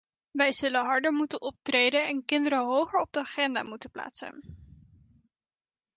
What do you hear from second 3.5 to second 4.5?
moeten plaatsen.